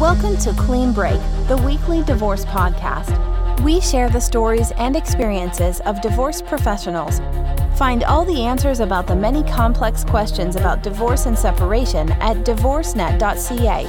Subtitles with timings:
[0.00, 3.62] Welcome to Clean Break, the weekly divorce podcast.
[3.62, 7.20] We share the stories and experiences of divorce professionals.
[7.78, 13.84] Find all the answers about the many complex questions about divorce and separation at divorcenet.ca.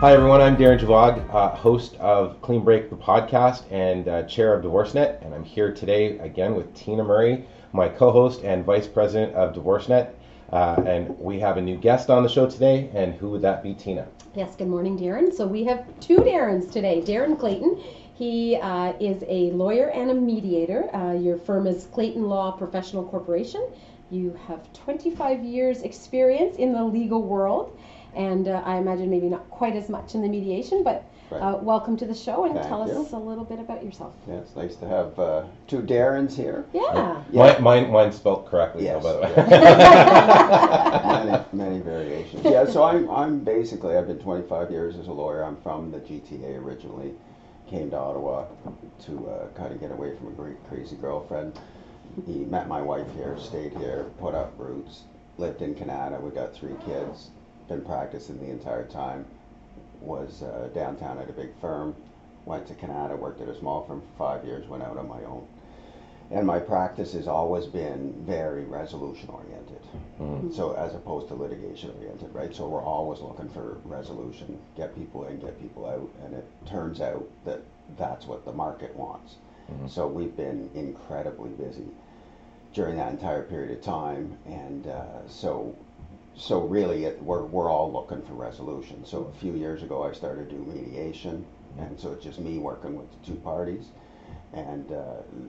[0.00, 0.40] Hi, everyone.
[0.40, 5.24] I'm Darren Javog, uh, host of Clean Break, the podcast, and uh, chair of DivorceNet.
[5.24, 9.54] And I'm here today again with Tina Murray, my co host and vice president of
[9.54, 10.10] DivorceNet.
[10.52, 13.62] Uh, and we have a new guest on the show today, and who would that
[13.62, 14.06] be, Tina?
[14.34, 15.32] Yes, good morning, Darren.
[15.32, 17.02] So we have two Darrens today.
[17.02, 17.82] Darren Clayton,
[18.14, 20.94] he uh, is a lawyer and a mediator.
[20.94, 23.66] Uh, your firm is Clayton Law Professional Corporation.
[24.10, 27.76] You have 25 years experience in the legal world,
[28.16, 31.40] and uh, I imagine maybe not quite as much in the mediation, but Right.
[31.42, 33.02] uh, welcome to the show and Thank tell you.
[33.02, 34.14] us a little bit about yourself.
[34.28, 36.64] Yeah, it's nice to have uh, two Darrens here.
[36.72, 37.20] Yeah.
[37.32, 41.24] Mine, mine, mine's spelled correctly, Yes, though, by the yes.
[41.24, 41.24] way.
[41.52, 42.44] many, many variations.
[42.44, 45.42] Yeah, so I'm, I'm basically, I've been 25 years as a lawyer.
[45.42, 47.12] I'm from the GTA originally.
[47.68, 48.44] Came to Ottawa
[49.06, 51.58] to uh, kind of get away from a great crazy girlfriend.
[52.24, 55.02] He met my wife here, stayed here, put up roots,
[55.38, 56.20] lived in Kanata.
[56.20, 57.30] We got three kids.
[57.68, 59.24] Been practicing the entire time.
[60.00, 61.94] Was uh, downtown at a big firm.
[62.44, 65.22] Went to Kanata, worked at a small firm for five years, went out on my
[65.24, 65.46] own.
[66.30, 69.80] And my practice has always been very resolution oriented.
[70.20, 70.52] Mhm.
[70.52, 72.54] So as opposed to litigation oriented, right?
[72.54, 77.00] So we're always looking for resolution, get people in, get people out, and it turns
[77.00, 77.60] out that
[77.96, 79.36] that's what the market wants.
[79.70, 79.88] Mhm.
[79.88, 81.86] So we've been incredibly busy
[82.74, 85.74] during that entire period of time, and uh, so
[86.36, 89.04] so really it, we're we're all looking for resolution.
[89.04, 91.44] So a few years ago I started doing mediation,
[91.78, 93.84] and so it's just me working with the two parties,
[94.52, 95.02] and uh,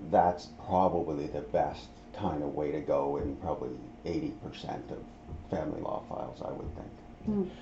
[0.10, 3.70] that's probably the best kind of way to go in probably
[4.06, 5.00] 80% of
[5.50, 6.90] family law files, I would think.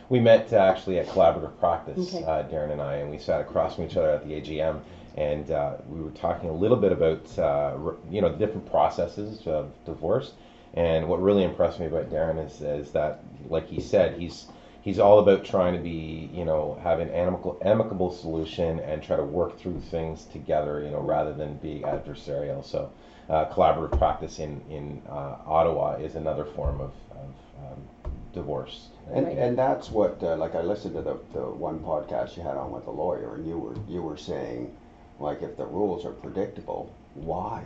[0.10, 2.23] We met uh, actually at Collaborative Practice, Okay.
[2.23, 4.80] uh, Darren and I, and we sat across from each other at the AGM,
[5.17, 8.66] and uh, we were talking a little bit about uh, r- you know the different
[8.70, 10.33] processes of divorce.
[10.75, 14.47] And what really impressed me about Darren is, is that, like he said, he's
[14.81, 19.15] he's all about trying to be you know have an amicable amicable solution and try
[19.15, 22.63] to work through things together, you know, rather than be adversarial.
[22.63, 22.91] So.
[23.27, 28.89] Uh, collaborative practice in in uh, Ottawa is another form of, of um, divorce.
[29.11, 32.57] And, and that's what, uh, like I listened to the, the one podcast you had
[32.57, 34.75] on with a lawyer, and you were you were saying,
[35.19, 37.63] like, if the rules are predictable, why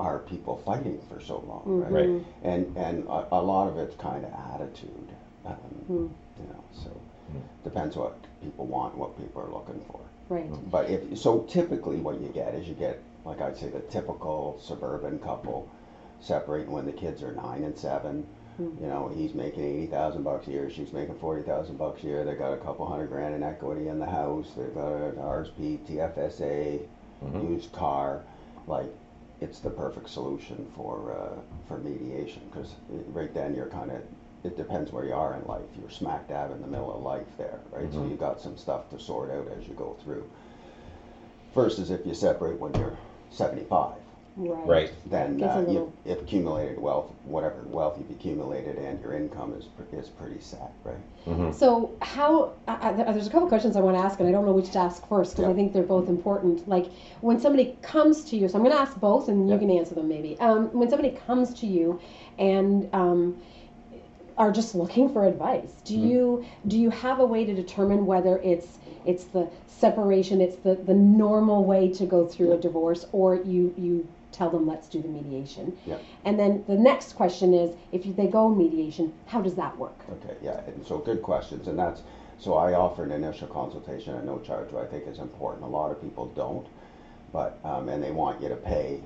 [0.00, 1.92] are people fighting for so long, right?
[2.08, 2.24] Right.
[2.42, 5.08] And and a, a lot of it's kind of attitude,
[5.46, 5.56] um,
[5.90, 6.10] Mm.
[6.40, 6.64] you know.
[6.72, 6.90] So
[7.64, 10.00] depends what people want, what people are looking for.
[10.28, 10.48] Right.
[10.70, 14.58] But if so, typically what you get is you get, like I'd say, the typical
[14.60, 15.68] suburban couple
[16.20, 18.26] separating when the kids are nine and seven.
[18.60, 18.80] Mm.
[18.80, 22.06] You know, he's making eighty thousand bucks a year, she's making forty thousand bucks a
[22.06, 22.24] year.
[22.24, 24.48] They got a couple hundred grand in equity in the house.
[24.56, 26.80] They've got an RSP, TFSA,
[27.24, 27.50] Mhm.
[27.50, 28.22] used car.
[28.66, 28.90] Like,
[29.40, 32.74] it's the perfect solution for uh, for mediation because
[33.08, 34.02] right then you're kind of.
[34.42, 35.66] It depends where you are in life.
[35.78, 37.92] You're smack dab in the middle of life there, right?
[37.92, 38.08] So Mhm.
[38.10, 40.24] you got some stuff to sort out as you go through.
[41.54, 42.96] Versus if you separate when you're
[43.28, 43.92] 75,
[44.36, 44.66] Right.
[44.66, 44.92] Right.
[45.06, 49.66] then uh, little- you, if accumulated wealth, whatever wealth you've accumulated, and your income is
[49.92, 50.94] is pretty set, right?
[51.26, 51.52] Mhm.
[51.54, 52.52] So how?
[52.68, 54.70] I, I, there's a couple questions I want to ask, and I don't know which
[54.70, 56.66] to ask first because I think they're both important.
[56.68, 56.86] Like
[57.20, 59.58] when somebody comes to you, so I'm going to ask both, and you Yeah.
[59.58, 60.38] can answer them maybe.
[60.40, 62.00] Um, when somebody comes to you
[62.38, 63.36] and um,
[64.38, 66.06] are just looking for advice, do Mm-hmm.
[66.08, 70.76] you do you have a way to determine whether it's it's the separation, it's the
[70.76, 75.00] the normal way to go through a divorce, or you you tell them let's do
[75.00, 75.76] the mediation?
[75.86, 75.98] Yeah.
[76.24, 79.98] And then the next question is, if they go mediation, how does that work?
[80.12, 82.02] Okay, yeah, and so good questions, and that's
[82.38, 85.62] so I offer an initial consultation at no charge, which I think is important.
[85.64, 86.66] A lot of people don't,
[87.32, 89.00] but um, and they want you to pay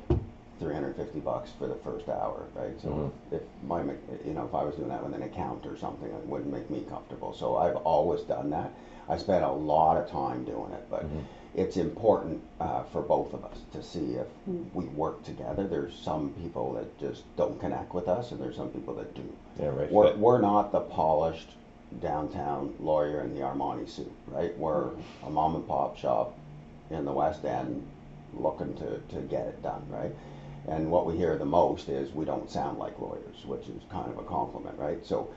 [0.60, 2.80] 350 bucks for the first hour, right?
[2.80, 3.10] So Mhm.
[3.32, 3.80] if my
[4.24, 6.70] you know if I was doing that with an account or something, it wouldn't make
[6.70, 7.32] me comfortable.
[7.32, 8.70] So I've always done that.
[9.08, 11.24] I spent a lot of time doing it, but Mhm.
[11.54, 14.66] It's important uh, for both of us to see if Mm.
[14.74, 15.66] we work together.
[15.66, 19.22] There's some people that just don't connect with us, and there's some people that do.
[19.58, 19.90] Yeah, right.
[19.90, 20.18] We're, fit.
[20.18, 21.48] we're not the polished
[22.00, 24.56] downtown lawyer in the Armani suit, right?
[24.58, 24.90] We're
[25.26, 26.34] a mom and pop shop
[26.90, 27.86] in the West End
[28.36, 30.12] looking to, to get it done, right?
[30.66, 34.10] And what we hear the most is we don't sound like lawyers, which is kind
[34.10, 35.04] of a compliment, right?
[35.06, 35.28] So,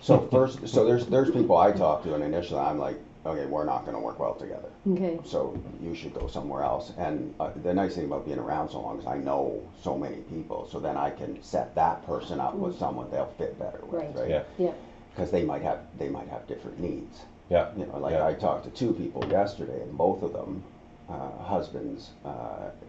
[0.00, 3.64] so first, so there's there's people I talk to, and initially I'm like, okay, we're
[3.64, 4.68] not going to work well together.
[4.92, 5.18] Okay.
[5.24, 6.92] So you should go somewhere else.
[6.98, 10.16] And uh, the nice thing about being around so long is I know so many
[10.22, 10.68] people.
[10.70, 14.14] So then I can set that person up with someone they'll fit better with, Right.
[14.16, 14.28] right?
[14.30, 14.42] Yeah.
[14.58, 14.72] Yeah.
[15.14, 17.18] because they might have they might have different needs.
[17.50, 17.70] Yeah.
[17.76, 18.26] You know, like yeah.
[18.26, 20.62] I talked to two people yesterday, and both of them,
[21.08, 22.28] uh, husbands, uh,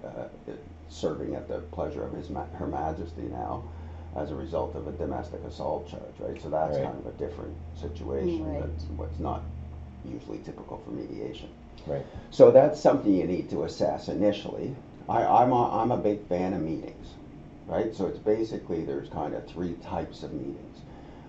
[0.03, 0.27] uh,
[0.89, 3.63] serving at the pleasure of his ma- Her Majesty now,
[4.15, 6.41] as a result of a domestic assault charge, right?
[6.41, 6.85] So that's Right.
[6.85, 8.51] kind of a different situation.
[8.51, 8.61] Right.
[8.61, 9.41] That's what's not
[10.07, 11.49] usually typical for mediation.
[11.85, 12.05] Right.
[12.31, 14.75] So that's something you need to assess initially.
[15.07, 17.07] I, I'm a, I'm a big fan of meetings,
[17.65, 17.95] right?
[17.95, 20.81] So it's basically there's kind of three types of meetings.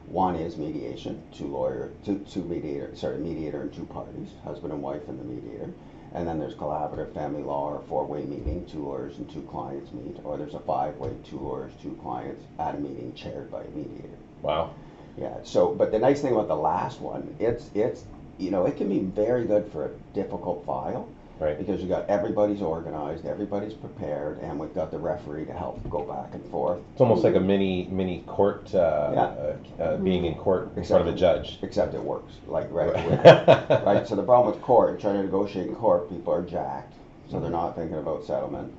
[0.06, 4.82] One is mediation, two lawyer, two, two mediator, sorry, mediator and two parties, husband and
[4.82, 5.70] wife and the mediator.
[6.14, 10.16] And then there's collaborative family law or four-way meeting, two lawyers and two clients meet,
[10.24, 14.16] or there's a five-way, two lawyers, two clients at a meeting chaired by a mediator.
[14.40, 14.74] Wow.
[15.18, 15.34] Yeah.
[15.42, 18.04] So, but the nice thing about the last one, it's it's
[18.38, 21.08] you know it can be very good for a difficult file
[21.40, 21.56] Right.
[21.56, 26.02] because you got everybody's organized, everybody's prepared, and we've got the referee to help go
[26.02, 26.80] back and forth.
[26.90, 29.22] It's almost like a mini mini court, uh, Yeah.
[29.22, 31.60] uh, uh, being in court in front of a judge.
[31.62, 32.92] Except it works, like right.
[32.92, 33.24] Right.
[33.86, 34.08] right.
[34.08, 36.94] So the problem with court, trying to negotiate in court, people are jacked,
[37.30, 38.72] so they're not thinking about settlement.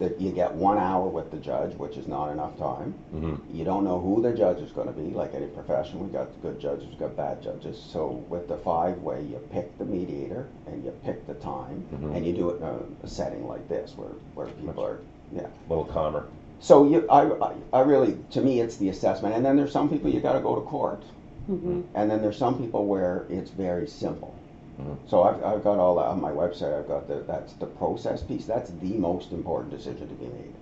[0.00, 2.94] That you get one hour with the judge, which is not enough time.
[3.14, 3.38] Mhm.
[3.52, 6.00] You don't know who the judge is going to be, like any profession.
[6.04, 7.78] We got good judges, we got bad judges.
[7.78, 12.16] So with the five way, you pick the mediator and you pick the time, Mhm.
[12.16, 14.98] and you do it in a, a setting like this where where people Much- are,
[15.32, 15.46] yeah.
[15.46, 16.24] A little calmer.
[16.60, 19.88] So you, I, I, I really, to me, it's the assessment, and then there's some
[19.88, 21.02] people you got to go to court,
[21.50, 21.82] Mm-hmm.
[21.94, 24.34] and then there's some people where it's very simple.
[24.80, 24.96] Mhm.
[25.06, 26.76] So I've, I've got all that on my website.
[26.76, 28.44] I've got the that's the process piece.
[28.46, 30.54] That's the most important decision to be made,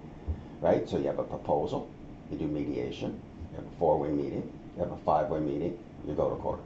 [0.60, 0.88] right?
[0.88, 1.88] So you have a proposal,
[2.30, 3.18] you do mediation,
[3.50, 6.60] you have a four-way meeting, you have a five-way meeting, you go to court.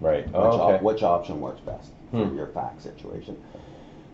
[0.00, 0.26] Right.
[0.26, 0.84] Which, Oh, op- okay.
[0.84, 2.36] which option works best for Hmm.
[2.36, 3.36] your fact situation?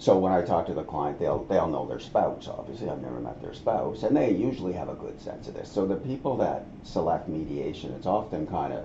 [0.01, 2.47] So when I talk to the client, they'll they'll know their spouse.
[2.49, 5.69] Obviously, I've never met their spouse, and they usually have a good sense of this.
[5.69, 8.85] So the people that select mediation, it's often kind of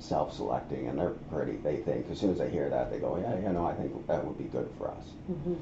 [0.00, 1.56] self-selecting, and they're pretty.
[1.56, 4.06] They think as soon as they hear that, they go, yeah, you know, I think
[4.06, 5.04] that would be good for us.
[5.30, 5.54] Mm-hmm.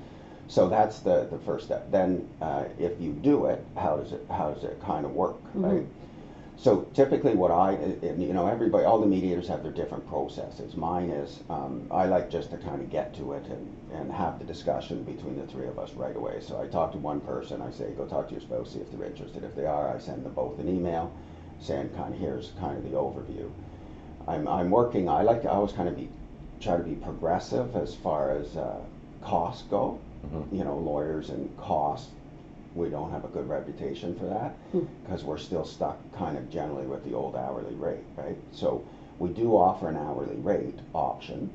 [0.49, 1.91] So that's the, the first step.
[1.91, 5.37] Then, uh, if you do it, how does it how does it kind of work,
[5.53, 5.85] right?
[6.57, 10.75] So typically, what I you know everybody, all the mediators have their different processes.
[10.75, 14.39] Mine is um, I like just to kind of get to it and and have
[14.39, 16.41] the discussion between the three of us right away.
[16.41, 17.61] So I talk to one person.
[17.61, 19.45] I say, go talk to your spouse, see if they're interested.
[19.45, 21.13] If they are, I send them both an email,
[21.61, 23.51] saying kind of here's kind of the overview.
[24.29, 25.09] I'm I'm working.
[25.09, 26.09] I like to always kind of be
[26.61, 28.81] try to be progressive as far as uh,
[29.23, 30.53] costs go Mhm.
[30.59, 32.11] you know, lawyers and costs,
[32.75, 34.81] we don't have a good reputation for that Hmm.
[35.05, 38.37] because we're still stuck kind of generally with the old hourly rate, right?
[38.51, 38.83] So
[39.21, 41.51] we do offer an hourly rate option.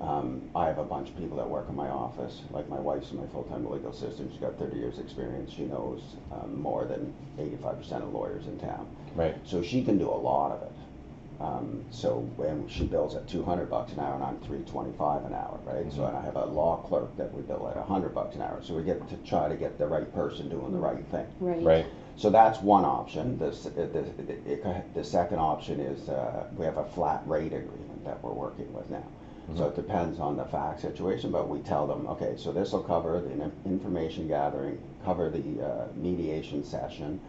[0.00, 3.12] Um, I have a bunch of people that work in my office, like my wife's
[3.12, 4.32] my full-time legal assistant.
[4.32, 5.50] She's got 30 years experience.
[5.52, 6.00] She knows
[6.32, 8.86] um, more than 85% of lawyers in town.
[9.14, 9.36] Right.
[9.44, 10.72] So she can do a lot of it.
[11.38, 15.58] Um, so and she bills at 200 bucks an hour, and I'm 325 an hour,
[15.66, 15.92] right?
[15.92, 16.08] So Mhm.
[16.08, 18.58] and I have a law clerk that we bill at 100 bucks an hour.
[18.62, 21.26] So we get to try to get the right person doing the right thing.
[21.40, 21.62] Right.
[21.62, 21.86] Right.
[22.16, 23.38] So that's one option.
[23.38, 28.02] The, the, the, it- the second option is uh, we have a flat rate agreement
[28.06, 29.02] that we're working with now.
[29.54, 32.82] So it depends on the fact situation, but we tell them, okay, so this will
[32.82, 37.20] cover the information gathering, cover the uh, mediation session.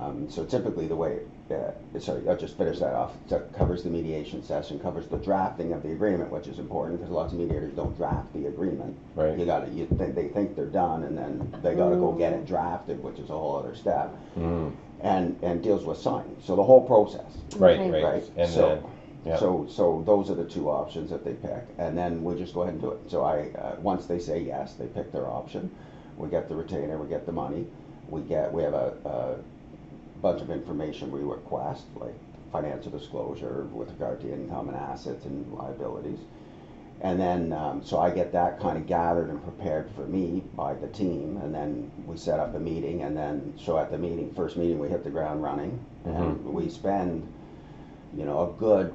[0.00, 1.18] Um, so typically the way,
[1.52, 3.12] uh, sorry, I'll just finish that off.
[3.28, 6.98] So it covers the mediation session, covers the drafting of the agreement, which is important
[6.98, 8.96] because lots of mediators don't draft the agreement.
[9.14, 9.38] Right.
[9.38, 12.46] You gotta, you think, they think they're done and then they gotta go get it
[12.46, 14.14] drafted, which is a whole other step.
[14.36, 14.74] Mm.
[15.00, 17.26] And, and deals with signing, so the whole process.
[17.56, 17.76] Right.
[17.76, 17.90] Okay.
[17.90, 18.04] Right.
[18.04, 18.30] Right.
[18.36, 18.84] And so, then.
[19.24, 19.36] Yeah.
[19.36, 22.62] so, so those are the two options that they pick, and then we just go
[22.62, 23.00] ahead and do it.
[23.08, 25.70] So I, uh, once they say yes, they pick their option.
[26.16, 27.66] We get the retainer, we get the money,
[28.08, 29.36] we get, we have a, a
[30.22, 32.14] bunch of information we request, like
[32.52, 36.18] financial disclosure with regard to income and assets and liabilities.
[37.00, 40.74] And then, um, so I get that kind of gathered and prepared for me by
[40.74, 44.32] the team, and then we set up a meeting, and then, so at the meeting,
[44.34, 46.52] first meeting, we hit the ground running, and Mhm.
[46.52, 47.26] we spend,
[48.16, 48.92] you know, a good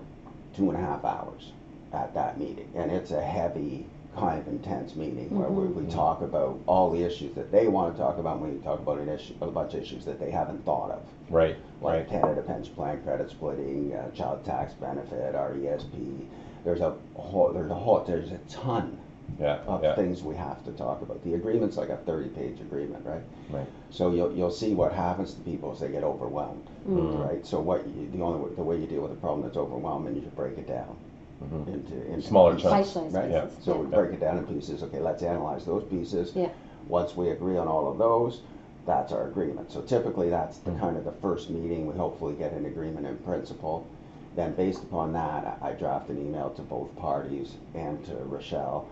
[0.53, 1.51] two and a half hours
[1.91, 3.85] at that meeting, and it's a heavy,
[4.17, 5.91] kind of intense meeting where we, we Mhm.
[5.93, 8.97] talk about all the issues that they want to talk about, and we talk about
[8.97, 11.55] an issue, a bunch of issues that they haven't thought of Right.
[11.81, 12.09] like Right.
[12.09, 16.25] Canada pension plan credit splitting, uh, child tax benefit, RESP.
[16.63, 18.97] There's a whole, there's a whole, there's a ton
[19.39, 19.59] Yeah.
[19.67, 19.93] of Yeah.
[19.95, 21.21] things we have to talk about.
[21.23, 23.21] The agreement's like a 30-page agreement, right?
[23.51, 23.67] Right.
[23.91, 27.23] So you'll you'll see what happens to people is they get overwhelmed, Mm.
[27.23, 27.45] right?
[27.45, 30.15] So what you, the only way, the way you deal with a problem that's overwhelming
[30.15, 30.95] is you break it down
[31.43, 31.67] Mhm.
[31.73, 32.93] into, into Smaller pieces, chunks.
[32.93, 33.31] Bite-sized right?
[33.31, 33.41] Yeah.
[33.41, 33.63] pieces.
[33.63, 33.95] So we yeah.
[33.95, 34.83] break it down in pieces.
[34.83, 36.31] Okay, let's analyze those pieces.
[36.35, 36.49] Yeah.
[36.87, 38.41] Once we agree on all of those,
[38.85, 39.71] that's our agreement.
[39.71, 40.79] So typically, that's the Mhm.
[40.79, 41.85] kind of the first meeting.
[41.87, 43.85] We hopefully get an agreement in principle,
[44.35, 48.85] then based upon that, I I draft an email to both parties and to Rochelle.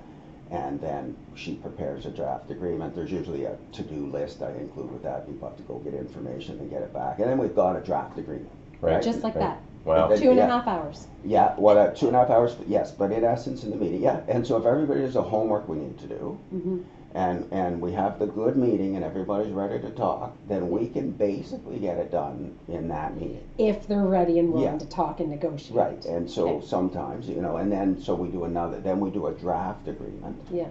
[0.52, 2.94] And then she prepares a draft agreement.
[2.94, 5.26] There's usually a to-do list I include with that.
[5.26, 7.18] People have to go get information and get it back.
[7.20, 8.50] And then we've got a draft agreement.
[8.80, 9.02] Right.
[9.02, 9.42] Just like Right.
[9.42, 9.62] that.
[9.86, 10.08] Wow.
[10.08, 10.48] Then- Two and a Yeah.
[10.58, 11.08] half hours.
[11.24, 14.02] Yeah, what, uh, two and a half hours, yes, but in essence, in the meeting,
[14.02, 14.22] yeah.
[14.28, 16.78] And so if everybody has a homework we need to do, hmm
[17.14, 21.12] and, and we have the good meeting and everybody's ready to talk, then we can
[21.12, 23.40] basically get it done in that meeting.
[23.58, 24.78] If they're ready and willing Yeah.
[24.80, 25.78] to talk and negotiate.
[25.78, 26.66] Right, and so Okay.
[26.66, 30.36] sometimes, you know, and then, so we do another, then we do a draft agreement.
[30.52, 30.66] Yeah.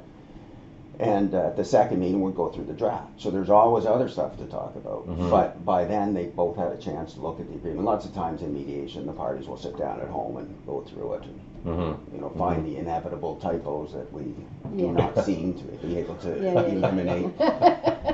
[1.00, 3.20] And uh, the second meeting, we go through the draft.
[3.20, 5.08] So there's always other stuff to talk about.
[5.08, 5.30] Mhm.
[5.30, 7.84] But by then, they both had a chance to look at the agreement.
[7.84, 11.14] Lots of times in mediation, the parties will sit down at home and go through
[11.14, 12.14] it and Mm-hmm.
[12.14, 14.34] you know, find the inevitable typos that we
[14.76, 18.13] do not seem to be able to Yeah, yeah, yeah.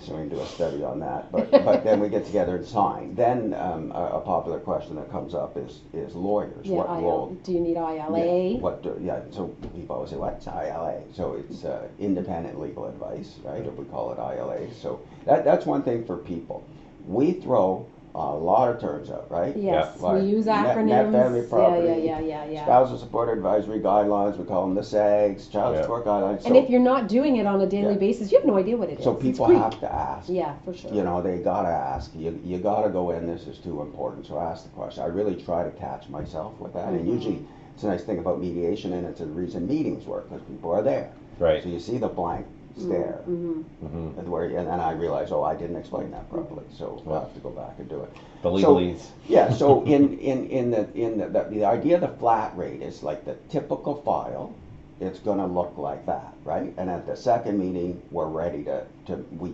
[0.00, 1.30] so we can do a study on that.
[1.32, 3.14] But, but then we get together and sign.
[3.14, 6.66] Then um, a, a popular question that comes up is, is lawyers.
[6.66, 7.40] Yeah, what IL, role?
[7.44, 8.58] do you need Yeah, ILA?
[8.58, 11.02] what do, yeah, so people always say, what's ILA?
[11.14, 13.66] So it's uh, independent legal advice, right?
[13.66, 14.72] Or we call it ILA.
[14.74, 16.66] So that, that's one thing for people.
[17.06, 17.86] We throw
[18.18, 19.56] a lot of terms out, right?
[19.56, 20.86] Yes, we use net- acronyms.
[20.86, 22.64] net family yeah, yeah, yeah, yeah, yeah.
[22.64, 25.82] Spousal support advisory guidelines, we call them the SAGs, child Yeah.
[25.82, 26.44] support guidelines.
[26.44, 27.98] and so, if you're not doing it on a daily Yeah.
[27.98, 29.04] basis, you have no idea what it is.
[29.04, 29.58] so It's people Greek.
[29.58, 30.28] have to ask.
[30.28, 30.92] Yeah, for sure.
[30.92, 32.10] You know, they gotta ask.
[32.16, 33.26] You, you gotta go in.
[33.26, 34.26] This is too important.
[34.26, 35.02] So ask the question.
[35.04, 36.88] I really try to catch myself with that.
[36.88, 37.12] And Mhm.
[37.14, 37.44] usually,
[37.74, 40.82] it's a nice thing about mediation, and it's a reason meetings work because people are
[40.82, 41.10] there.
[41.38, 41.62] Right.
[41.62, 42.46] So you see the blank
[42.78, 44.18] stare, hmm Mm-hmm.
[44.18, 46.64] and where, and then I realize, oh, I didn't explain that properly.
[46.76, 47.12] So Yeah.
[47.12, 48.12] I'll have to go back and do it.
[48.42, 49.06] The So- legalese.
[49.28, 52.82] Yeah, so in, in, in the, in the, the, the idea of the flat rate
[52.82, 54.52] is like the typical file,
[55.00, 56.72] it's gonna look like that, right?
[56.76, 59.52] And at the second meeting, we're ready to, to, we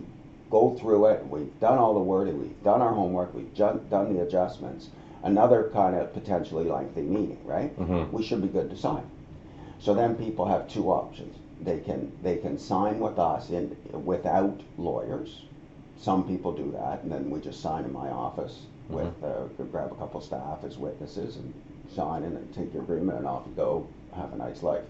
[0.49, 4.13] go through it, we've done all the wording, we've done our homework, we've ju- done
[4.15, 4.89] the adjustments.
[5.23, 7.77] Another kind of potentially lengthy meeting, right?
[7.79, 8.15] Mm-hmm.
[8.15, 9.03] We should be good to sign.
[9.79, 11.35] So then people have two options.
[11.61, 15.41] They can, they can sign with us in, without lawyers.
[15.97, 19.91] Some people do that, and then we just sign in my office with, uh, grab
[19.91, 21.53] a couple staff as witnesses and
[21.93, 24.83] sign and then take your agreement and off you go, have a nice life.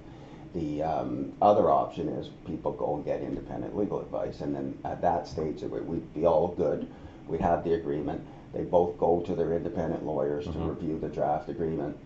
[0.53, 5.01] The um, other option is people go and get independent legal advice, and then at
[5.01, 6.88] that stage, it would- we'd be all good.
[7.27, 8.22] We'd have the agreement.
[8.53, 10.69] They both go to their independent lawyers to Mhm.
[10.69, 11.98] review the draft agreement,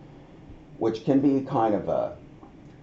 [0.78, 2.16] which can be kind of a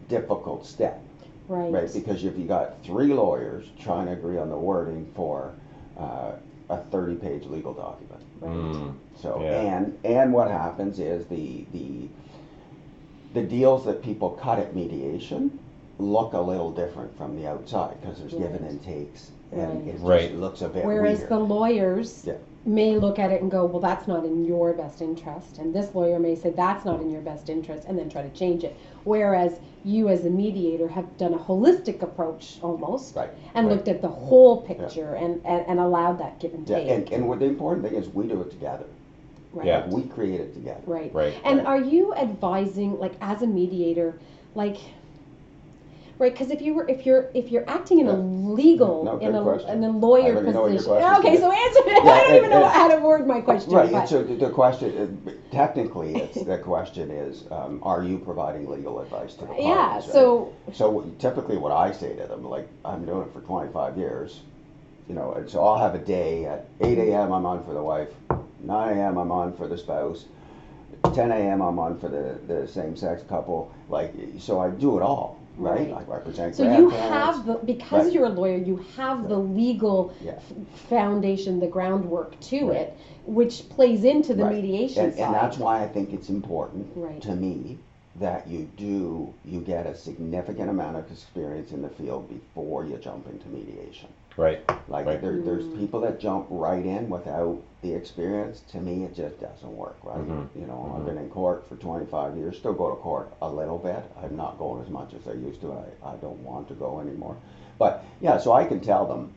[0.08, 1.02] difficult step,
[1.48, 1.72] Right.
[1.72, 1.94] right?
[1.94, 5.54] Because if you got three lawyers trying to agree on the wording for
[5.98, 6.34] uh,
[6.70, 8.52] a 30-page legal document, Right.
[8.54, 8.94] Mm.
[9.16, 9.62] so Yeah.
[9.62, 12.08] and and what happens is the the
[13.34, 15.58] the deals that people cut at mediation
[15.98, 19.88] look a little different from the outside because there's give and takes and Right.
[19.88, 20.36] it just Right.
[20.36, 21.30] looks a bit Whereas weird.
[21.32, 22.34] the lawyers Yeah.
[22.68, 25.58] May look at it and go, well, that's not in your best interest.
[25.58, 28.30] And this lawyer may say, that's not in your best interest, and then try to
[28.38, 28.76] change it.
[29.06, 33.76] Whereas you, as a mediator, have done a holistic approach almost Right, and right.
[33.76, 36.90] looked at the whole picture and, and, and allowed that give and yeah, take.
[36.90, 38.86] and, and what the important thing is we do it together.
[39.54, 39.66] right.
[39.66, 39.88] Yeah.
[39.88, 40.82] We create it together.
[40.86, 41.14] Right.
[41.14, 41.34] Right.
[41.46, 41.68] And Right.
[41.68, 44.20] are you advising, like, as a mediator,
[44.56, 44.78] like,
[46.20, 46.32] right?
[46.34, 49.72] Because if you were, if you're, if you're acting in a legal, No, in a,
[49.72, 51.16] in a lawyer I already know what your position.
[51.20, 52.04] okay, so answer it.
[52.06, 53.74] Yeah, I don't and- even know and- how to word my question.
[53.74, 58.70] Right, but- so the, question, uh, technically, it's, the question is, um, are you providing
[58.70, 59.66] legal advice to the parties?
[59.66, 59.94] yeah.
[59.96, 60.04] right?
[60.04, 64.42] So So typically, what I say to them, like I'm doing it for 25 years,
[65.08, 67.32] you know, and so I'll have a day at 8 a.m.
[67.32, 68.10] I'm on for the wife,
[68.64, 69.18] 9 a.m.
[69.18, 70.26] I'm on for the spouse,
[71.14, 71.62] 10 a.m.
[71.62, 73.72] I'm on for the, the same-sex couple.
[73.90, 75.92] Like, so I do it all, right?
[75.92, 75.94] Right.
[75.94, 78.14] I represent So you have the because Right.
[78.14, 80.34] you're a lawyer, you have the legal Yeah.
[80.34, 80.54] f-
[80.90, 82.78] foundation, the groundwork to Right.
[82.78, 84.56] it, which plays into the Right.
[84.56, 85.24] mediation and, side.
[85.26, 87.22] and that's why I think it's important Right.
[87.22, 87.78] to me
[88.20, 92.98] that you do you get a significant amount of experience in the field before you
[92.98, 94.10] jump into mediation.
[94.38, 94.60] Right.
[94.88, 95.20] Like Right.
[95.22, 95.78] there, there's Mm.
[95.78, 98.62] people that jump right in without the experience.
[98.72, 100.20] To me, it just doesn't work, right?
[100.20, 100.48] Mhm.
[100.56, 100.96] You know, Mhm.
[101.00, 102.58] I've been in court for 25 years.
[102.58, 104.04] Still go to court a little bit.
[104.22, 105.74] I'm not going as much as I used to.
[105.74, 107.36] I, I don't want to go anymore.
[107.80, 109.32] But yeah, so I can tell them,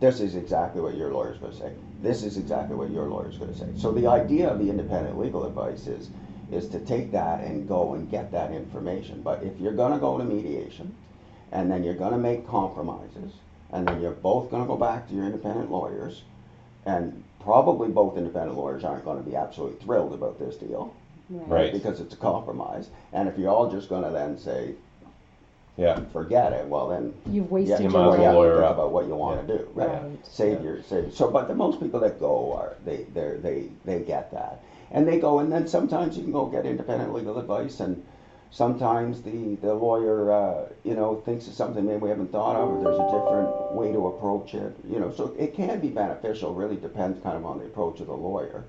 [0.00, 1.72] this is exactly what your lawyer's going to say.
[2.02, 3.66] This is exactly what your lawyer's going to say.
[3.76, 6.10] So the idea of the independent legal advice is
[6.52, 9.22] is to take that and go and get that information.
[9.24, 10.94] But if you're going to go to mediation,
[11.52, 13.32] and then you're going to make compromises,
[13.74, 16.22] and then you're both going to go back to your independent lawyers,
[16.86, 20.94] and probably both independent lawyers aren't going to be absolutely thrilled about this deal
[21.28, 21.72] Right.
[21.72, 22.88] because it's a compromise.
[23.12, 24.74] And if you're all just going to then say,
[25.76, 25.98] Yeah.
[26.12, 28.74] forget it, well then You've wasted You you your as have well lawyer think up.
[28.76, 29.88] about what you want to do, right?
[29.88, 30.02] Right.
[30.22, 30.64] Save Yeah.
[30.64, 31.12] your save.
[31.12, 34.60] So, but the most people that go are they they they they get that.
[34.92, 38.00] and they go, and then sometimes you can go get independent legal advice, and
[38.54, 42.68] sometimes the the lawyer, uh, you know, thinks of something maybe we haven't thought of,
[42.68, 45.12] or there's a different way to approach it, you know.
[45.12, 46.54] So it can be beneficial.
[46.54, 48.64] Really depends kind of on the approach of the lawyer.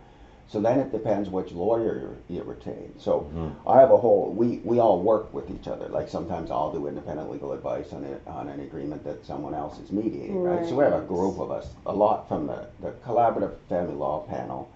[0.48, 2.94] So then it depends which lawyer you retain.
[3.00, 3.28] So
[3.66, 5.88] I have a whole, we, we all work with each other.
[5.90, 9.80] Like sometimes I'll do independent legal advice on, a, on an agreement that someone else
[9.80, 10.64] is mediating, right?
[10.70, 14.20] So we have a group of us, a lot from the, the Collaborative Family Law
[14.30, 14.70] Panel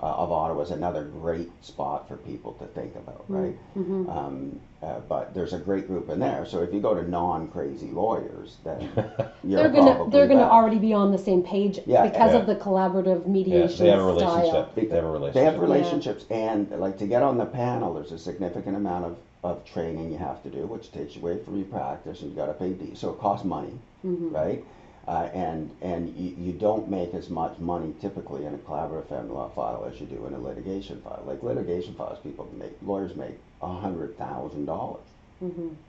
[0.00, 3.56] uh, of Ottawa is another great spot for people to think about, right?
[3.76, 6.46] Um, uh, but there's a great group in there.
[6.46, 8.80] So if you go to non-crazy lawyers, then
[9.44, 10.50] you're They're gonna probably they're gonna better.
[10.52, 12.38] already be on the same page Yeah, because yeah.
[12.38, 14.36] of the collaborative Yeah, mediation they have a style.
[14.36, 14.74] relationship.
[14.76, 15.34] They have a relationship.
[15.34, 19.16] They have relationships, and like to get on the panel, there's a significant amount of,
[19.42, 22.36] of training you have to do, which takes you away from your practice, and you
[22.36, 22.70] got to pay.
[22.72, 23.72] D- so it costs money,
[24.06, 24.28] Mm-hmm.
[24.30, 24.64] right?
[25.08, 29.32] Uh, and and you, you don't make as much money typically in a collaborative family
[29.32, 31.24] law file as you do in a litigation file.
[31.26, 35.06] Like litigation files, people make lawyers make a hundred thousand dollars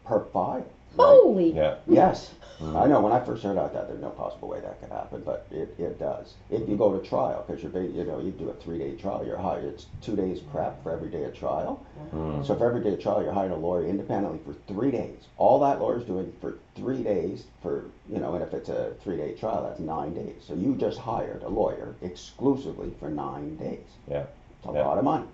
[0.05, 0.65] per file.
[0.98, 1.75] Holy Yeah.
[1.88, 2.75] Yes, mm-hmm.
[2.75, 3.00] I know.
[3.01, 5.75] When I first heard about that, there's no possible way that could happen, but it,
[5.77, 6.34] it does.
[6.50, 9.38] If you go to trial, because you're, you know, you do a three-day trial, you're
[9.38, 9.65] hired.
[9.65, 11.86] It's two days prep for every day of trial.
[12.13, 12.43] Mm-hmm.
[12.43, 15.19] So for every day of trial, you're hiring a lawyer independently for three days.
[15.38, 19.36] All that lawyer's doing for three days for, you know, and if it's a three-day
[19.36, 20.41] trial, that's nine days.
[20.46, 23.86] So you just hired a lawyer exclusively for nine days.
[24.10, 24.24] Yeah.
[24.60, 24.86] It's a Yeah.
[24.86, 25.25] lot of money.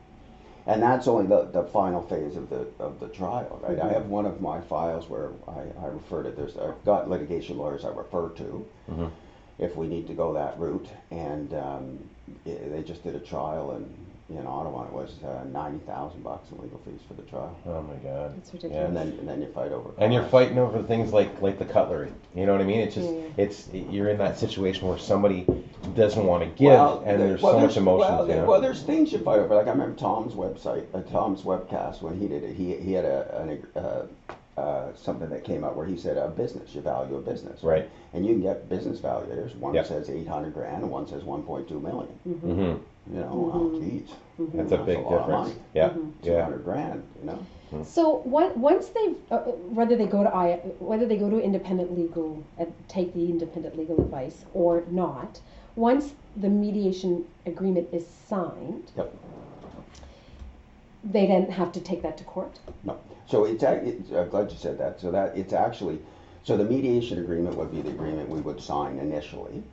[0.67, 3.79] And that's only the, the final phase of the of the trial, right?
[3.79, 7.57] I have one of my files where I, I refer to there's I've got litigation
[7.57, 8.65] lawyers I refer to
[9.59, 11.99] if we need to go that route, and um,
[12.45, 13.85] i they just did a trial in
[14.29, 14.81] in Ottawa.
[14.81, 17.93] and It was uh, ninety thousand bucks in legal fees for the trial, Oh my
[17.95, 18.35] God.
[18.35, 18.53] That's Yeah.
[18.53, 18.87] ridiculous.
[18.87, 19.91] and then and then you fight over.
[19.99, 22.11] And you're fighting over things like like the cutlery.
[22.33, 22.79] You know what I mean?
[22.81, 23.21] It's just Yeah.
[23.37, 25.45] it's you're in that situation where somebody
[25.95, 28.15] doesn't want to give, Well, and there's well, so much emotion.
[28.15, 28.45] Well, you know?
[28.45, 29.53] well, there's things you fight over.
[29.55, 32.55] Like I remember Tom's website, uh, Tom's webcast when he did it.
[32.55, 34.01] He he had a an, uh,
[34.57, 37.89] uh, something that came up where he said a business, you value a business, Right.
[38.13, 39.55] And you can get business valuators.
[39.57, 39.85] One Yep.
[39.87, 42.17] says eight hundred grand, and one says one point two million.
[42.27, 42.79] Mhm.
[43.11, 44.09] You know, oh geez,
[44.53, 45.47] That's a big lot of difference.
[45.49, 45.55] money.
[45.73, 45.89] Yeah.
[45.89, 46.49] Two Yeah.
[46.63, 47.39] grand, you know.
[47.83, 51.97] So one, once they've, uh, whether they go to I, whether they go to independent
[51.97, 55.41] legal and take the independent legal advice or not,
[55.75, 59.13] once the mediation agreement is signed, Yep.
[61.05, 62.59] They then have to take that to court.
[62.83, 62.99] No.
[63.27, 64.99] So it's, it's I'm glad you said that.
[64.99, 65.99] So that it's actually,
[66.43, 69.63] so the mediation agreement would be the agreement we would sign initially,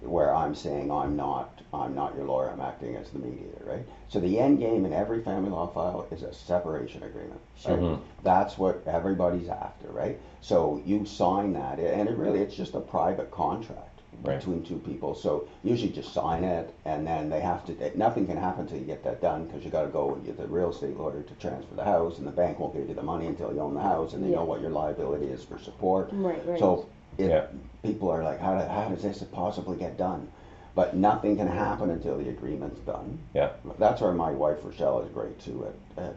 [0.00, 3.86] where I'm saying I'm not, I'm not your lawyer, I'm acting as the mediator, right?
[4.08, 7.40] So the end game in every family law file is a separation agreement.
[7.66, 7.78] Right?
[7.78, 8.02] Mm-hmm.
[8.22, 10.18] That's what everybody's after, right?
[10.42, 14.38] So you sign that, and it really, it's just a private contract Right.
[14.38, 15.14] between two people.
[15.14, 17.98] So usually just sign it, and then they have to.
[17.98, 20.36] Nothing can happen until you get that done, because you got to go and get
[20.36, 23.02] the real estate lawyer to transfer the house, and the bank won't give you the
[23.02, 26.08] money until you own the house, and they know what your liability is for support.
[26.12, 26.58] Right, right.
[26.58, 26.86] So
[27.18, 27.46] it, Yeah.
[27.82, 30.28] people are like, how, do, how does this possibly get done?
[30.74, 33.18] But nothing can happen until the agreement's done.
[33.32, 33.50] Yeah.
[33.78, 36.16] That's where my wife Rochelle is great too at, at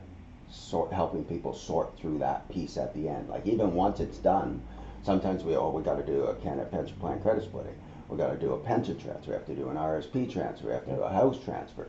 [0.49, 3.29] sort helping people sort through that piece at the end.
[3.29, 4.61] Like even once it's done,
[5.03, 7.75] sometimes we oh we got to do a Canada pension plan credit splitting.
[8.09, 9.31] We got to do a pension transfer.
[9.31, 10.67] We have to do an RSP transfer.
[10.67, 11.87] We have to do a house transfer.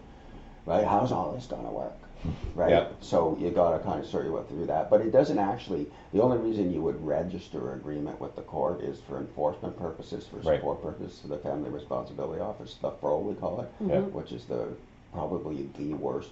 [0.67, 0.85] Right?
[0.87, 1.93] How's all this gonna work?
[2.57, 2.71] Right.
[2.71, 2.89] Yeah.
[3.01, 4.91] So you got to kind of sort your way through that.
[4.91, 5.87] But it doesn't actually.
[6.13, 10.39] The only reason you would register agreement with the court is for enforcement purposes, for
[10.39, 10.57] Right.
[10.59, 13.97] support purposes, for the Family Responsibility Office, the FRO we call it Yeah.
[13.99, 14.17] Mm-hmm.
[14.19, 14.67] which is the
[15.13, 16.31] probably the worst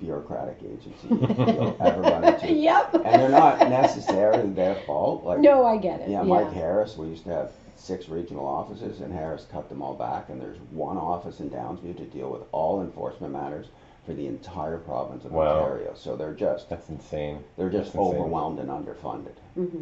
[0.00, 2.52] bureaucratic agency you'll ever run into.
[2.52, 2.94] Yep.
[2.94, 5.22] And they're not necessarily their fault.
[5.24, 6.08] Like No, I get it.
[6.10, 6.42] yeah, Yeah.
[6.42, 10.28] Mike Harris, we used to have six regional offices, and Harris cut them all back,
[10.28, 13.66] and there's one office in Downsview to deal with all enforcement matters
[14.06, 15.60] for the entire province of Wow.
[15.60, 15.92] Ontario.
[15.94, 17.42] So they're just That's insane.
[17.56, 18.20] they're just That's insane.
[18.20, 19.34] overwhelmed and underfunded.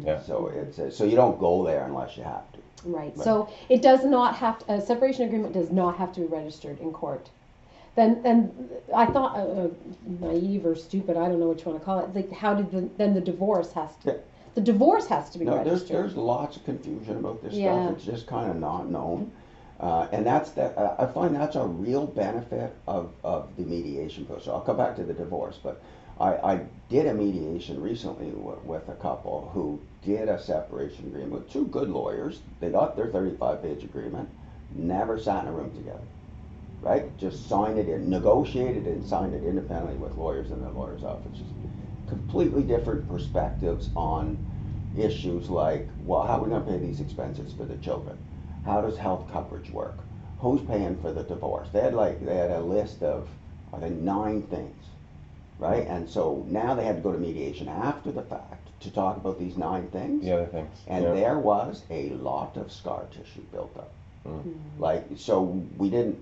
[0.05, 0.21] Yeah.
[0.21, 2.59] So it's uh, so you don't go there unless you have to.
[2.85, 3.17] Right.
[3.17, 6.79] So it does not have to, a separation agreement does not have to be registered
[6.79, 7.29] in court.
[7.95, 9.69] Then, and I thought uh, uh,
[10.21, 12.15] naive or stupid, I don't know what you want to call it.
[12.15, 14.19] Like, how did the then the divorce has to?
[14.55, 15.95] The divorce has to be No, there's registered.
[15.97, 17.85] there's lots of confusion about this Yeah.
[17.85, 17.95] stuff.
[17.97, 19.31] It's just kind of not known,
[19.79, 20.77] uh, and that's that.
[20.77, 24.47] Uh, I find that's a real benefit of of the mediation process.
[24.49, 25.79] I'll come back to the divorce, but
[26.19, 31.31] I, I did a mediation recently w- with a couple who did a separation agreement
[31.33, 32.41] with two good lawyers.
[32.59, 34.27] They got their 35 page agreement,
[34.75, 35.99] never sat in a room together.
[36.81, 37.05] Right?
[37.17, 41.43] Just signed it in, negotiated and signed it independently with lawyers in their lawyers' offices
[42.09, 44.37] completely different perspectives on
[44.97, 48.17] issues like, well, how are we going to pay these expenses for the children?
[48.65, 49.97] How does health coverage work?
[50.39, 51.69] Who's paying for the divorce?
[51.71, 53.27] They had like they had a list of
[53.71, 54.83] are the nine things,
[55.59, 55.85] right?
[55.85, 59.37] And so now they had to go to mediation after the fact to talk about
[59.37, 60.23] these nine things.
[60.23, 60.79] The other things.
[60.87, 61.13] And yeah.
[61.13, 63.91] there was a lot of scar tissue built up.
[64.25, 64.55] Mm.
[64.77, 65.41] Like, so
[65.77, 66.17] we didn't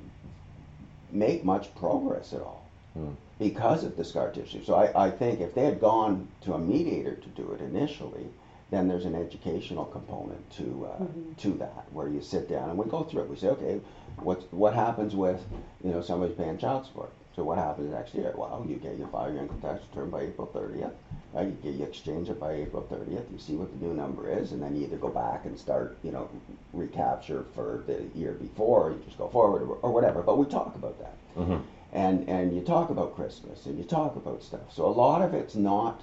[1.12, 3.16] make much progress at all Mm.
[3.40, 4.64] Because of the scar tissue.
[4.64, 8.28] So I, I think if they had gone to a mediator to do it initially,
[8.72, 11.04] then there's an educational component to uh,
[11.38, 13.30] to that where you sit down and we go through it.
[13.30, 13.80] We say, okay,
[14.18, 15.42] what what happens with
[15.84, 17.12] you know somebody's paying child support?
[17.36, 18.34] So what happens next year?
[18.36, 20.92] Well, you get your five-year income tax return by April 30th.
[21.34, 21.46] Right?
[21.46, 23.32] You, get, you exchange it by April 30th.
[23.32, 26.00] You see what the new number is, and then you either go back and start,
[26.04, 26.28] you know,
[26.74, 30.24] recapture for the year before, or you just go forward, or, or whatever.
[30.24, 31.62] But we talk about that, Mhm.
[31.98, 34.68] And and you talk about Christmas, and you talk about stuff.
[34.78, 36.02] So a lot of it's not.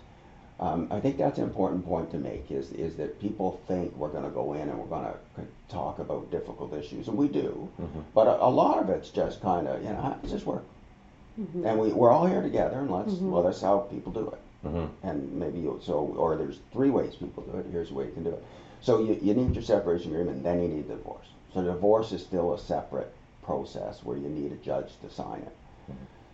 [0.61, 4.14] Um, I think that's an important point to make is is that people think we're
[4.16, 7.68] going to go in and we're going to talk about difficult issues, and we do,
[8.14, 10.64] but a, a lot of it's just kind of you know it's just work,
[11.64, 14.40] and we we're all here together, and let's well that's how people do it.
[14.64, 14.88] Mhm.
[15.02, 17.66] and maybe you so or there's three ways people do it.
[17.70, 18.42] Here's the way you can do it.
[18.80, 21.28] So you, you need your separation agreement then you need divorce.
[21.52, 25.54] So divorce is still a separate process where you need a judge to sign it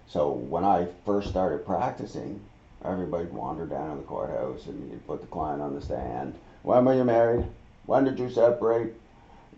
[0.06, 2.40] so when i first started practicing
[2.84, 6.34] everybody wandered down to the courthouse and you put the client on the stand.
[6.62, 7.44] When were you married?
[7.86, 8.94] When did you separate?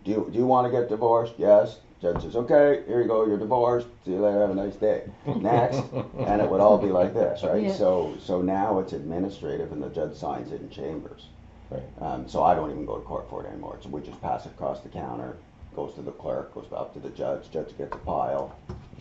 [0.03, 1.33] Do you, do you want to get divorced?
[1.37, 1.79] Yes.
[2.01, 3.87] Judge says okay here you go you're divorced.
[4.03, 5.03] See you later have a nice day.
[5.37, 5.77] Next
[6.17, 7.63] and it would all be like this right?
[7.63, 7.73] Yeah.
[7.73, 11.27] so so now it's administrative and the judge signs it in chambers.
[11.69, 11.81] Right.
[12.01, 13.79] um, so i don't even go to court for it anymore.
[13.81, 15.37] So we just pass it across the counter
[15.77, 18.53] goes to the clerk goes up to the judge judge gets a pile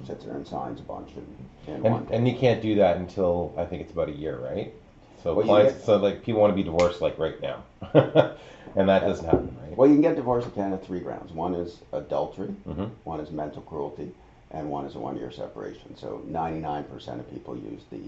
[0.07, 1.11] sits there and signs a bunch
[1.67, 4.75] in And, and you can't do that until I think it's about a year, right?
[5.23, 7.63] So Well, clients, get- so like people want to be divorced like right now,
[7.95, 9.77] and that doesn't happen, right?
[9.77, 12.91] well you can get divorced in canada three grounds one is adultery Mhm.
[13.05, 14.11] one is mental cruelty
[14.51, 18.01] and one is a one year separation so 99% of people use the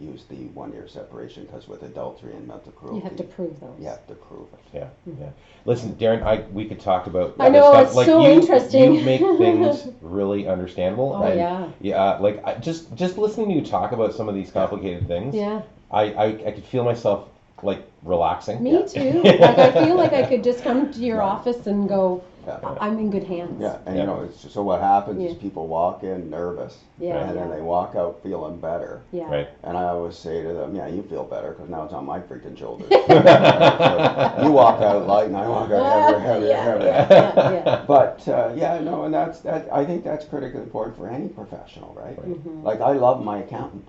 [0.00, 3.60] use the one year separation because with adultery and mental cruelty You have to prove
[3.60, 3.78] those.
[3.78, 4.88] you have to prove it Yeah,
[5.20, 5.28] yeah.
[5.66, 7.34] Listen, Darren, I we could talk about.
[7.38, 7.86] I know, stuff.
[7.88, 8.94] it's like so you, interesting.
[8.94, 11.12] You make things really understandable.
[11.14, 11.68] Oh, and, yeah.
[11.80, 15.34] Yeah, like I, just just listening to you talk about some of these complicated things.
[15.34, 17.28] Yeah, I, I I could feel myself
[17.62, 18.62] like relaxing.
[18.62, 18.82] me Yeah.
[18.86, 19.22] too.
[19.22, 21.26] like I feel like I could just come to your Right.
[21.26, 22.22] office and go,
[22.62, 22.68] Yeah.
[22.68, 23.60] "I- I'm in good hands.
[23.60, 24.02] Yeah, and Yeah.
[24.02, 25.40] you know, it's, so what happens is Yeah.
[25.42, 29.00] people walk in nervous, Yeah, and then they walk out feeling better.
[29.12, 29.30] Yeah.
[29.30, 29.48] Right.
[29.62, 32.20] And I always say to them, "Yeah, you feel better because now it's on my
[32.20, 32.96] freaking shoulders." So
[34.44, 36.86] you walk out light, and I walk out heavier, heavier, yeah, heavier.
[36.86, 37.82] yeah, yeah, yeah.
[37.86, 39.68] But uh, yeah, no, and that's that.
[39.72, 42.16] I think that's critically important for any professional, right?
[42.20, 42.64] Mhm.
[42.64, 43.88] Like I love my accountant.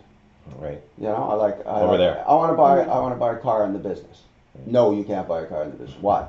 [0.60, 0.82] Right.
[0.98, 2.24] You know, I like I Over like- there.
[2.28, 4.24] I want to buy I want to buy a car in the business.
[4.66, 5.98] No, you can't buy a car in the business.
[6.02, 6.26] Why?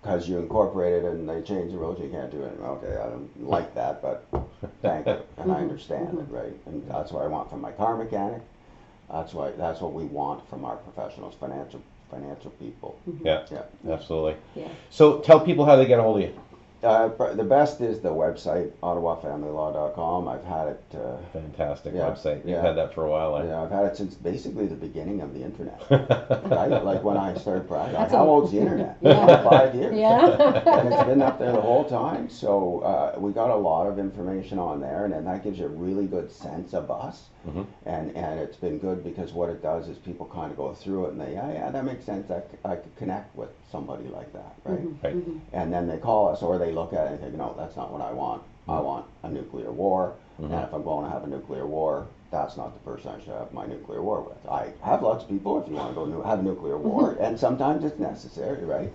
[0.00, 2.00] Because you incorporated and they changed the rules.
[2.00, 2.58] You can't do it.
[2.60, 4.26] Okay, I don't like that, but
[4.80, 6.54] thank you, and I understand it, right?
[6.66, 8.42] And that's what I want from my car mechanic.
[9.10, 12.98] That's why that's what we want from our professionals, financial financial people.
[13.22, 13.44] Yeah.
[13.50, 13.62] Yeah.
[13.88, 14.36] Absolutely.
[14.54, 14.68] Yeah.
[14.90, 16.40] So tell people how they get a hold of you.
[16.82, 20.28] Uh, the best is the website ottawafamilylaw.com.
[20.28, 20.82] I've had it.
[20.94, 22.38] Uh, Fantastic Yeah, website.
[22.38, 22.62] You've yeah.
[22.62, 23.36] had that for a while.
[23.38, 23.46] eh?
[23.46, 25.82] yeah, I've had it since basically the beginning of the internet.
[25.90, 26.68] right?
[26.84, 27.98] Like when I started practicing.
[28.00, 28.96] That's How a- old's the internet?
[29.00, 29.42] Yeah.
[29.42, 29.96] Five years.
[29.96, 30.24] Yeah.
[30.26, 31.00] and Yeah.
[31.00, 32.30] it's been up there the whole time.
[32.30, 35.66] So uh, we got a lot of information on there, and then that gives you
[35.66, 37.24] a really good sense of us.
[37.48, 37.66] Mhm.
[37.86, 41.06] And and it's been good because what it does is people kind of go through
[41.06, 42.30] it and they, yeah, yeah, that makes sense.
[42.30, 44.78] I, c- I could connect with somebody like that, right?
[44.78, 45.06] Mm-hmm.
[45.06, 45.16] Right.
[45.16, 45.38] Mm-hmm.
[45.52, 47.90] And then they call us or they look at it and think, no, that's not
[47.92, 48.42] what I want.
[48.68, 48.84] I mm-hmm.
[48.84, 50.14] want a nuclear war.
[50.40, 53.32] And if I'm going to have a nuclear war, that's not the person I should
[53.34, 54.46] have my nuclear war with.
[54.48, 57.16] I have lots of people if you want to go nu- have a nuclear war,
[57.18, 58.88] and sometimes it's necessary, right?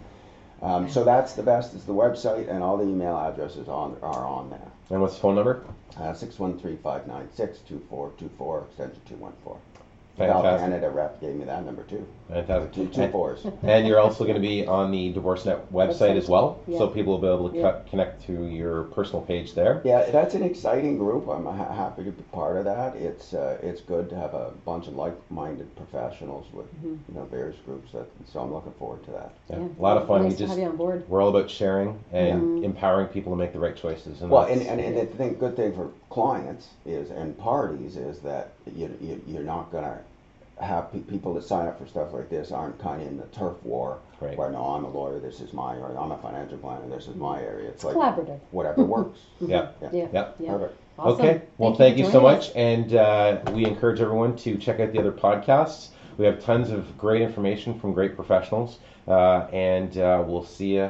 [0.62, 4.26] Um, so that's the best is the website, and all the email addresses on are
[4.26, 4.72] on there.
[4.90, 5.64] And what's the phone number?
[5.98, 9.73] Uh, 613-596-2424, extension 214.
[10.18, 10.70] Val Fantastic.
[10.70, 12.06] Canada rep gave me that number too.
[12.30, 12.72] Fantastic.
[12.72, 13.46] Two, two fours.
[13.64, 16.78] And you're also going to be on the DivorceNet website as well, Yeah.
[16.78, 17.64] so people will be able to Yeah.
[17.64, 19.82] cut, connect to your personal page there.
[19.84, 21.28] Yeah, that's an exciting group.
[21.28, 22.96] I'm ha- happy to be part of that.
[22.96, 27.58] It's uh, it's good to have a bunch of like-minded professionals with you know various
[27.66, 27.92] groups.
[27.94, 29.32] That, so I'm looking forward to that.
[29.50, 29.58] Yeah.
[29.60, 29.68] Yeah.
[29.78, 30.24] A lot of fun.
[30.24, 31.04] Nice we to just have you on board.
[31.10, 34.22] we're all about sharing and empowering people to make the right choices.
[34.22, 37.98] And Well, and, that's- and, and the thing, good thing for clients is and parties
[37.98, 40.00] is that you, you you're not gonna
[40.62, 43.26] have pe- people that sign up for stuff like this aren't kind of in the
[43.28, 44.38] turf war Right.
[44.38, 47.16] where no, I'm a lawyer, this is my, or I'm a financial planner, this is
[47.16, 47.68] my area.
[47.70, 48.40] It's like Collaborative.
[48.52, 49.20] whatever works.
[49.42, 49.72] yeah.
[49.82, 49.90] Yeah.
[49.92, 50.08] Yeah.
[50.14, 50.28] Yeah.
[50.40, 50.52] Yeah.
[50.52, 50.80] Perfect.
[51.00, 51.26] Awesome.
[51.26, 51.42] Okay.
[51.58, 52.56] Well, Thank thank, you you, so joining much, us.
[52.56, 55.90] and uh, we encourage everyone to check out the other podcasts.
[56.18, 58.78] We have tons of great information from great professionals,
[59.10, 60.90] uh, and uh, we'll see you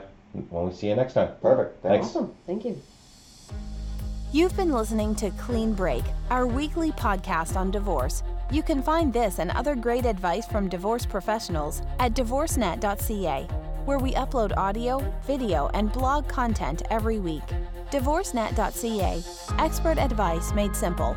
[0.49, 1.29] when we see you next time.
[1.41, 1.81] Perfect.
[1.81, 2.07] Thanks.
[2.07, 2.36] Awesome.
[2.45, 2.79] Thank you.
[4.34, 8.24] You've been listening to Clean Break, our weekly podcast on divorce.
[8.50, 13.43] You can find this and other great advice from divorce professionals at divorcenet.ca,
[13.86, 17.43] where we upload audio, video, and blog content every week.
[17.91, 19.24] Divorcenet.ca,
[19.60, 21.15] expert advice made simple.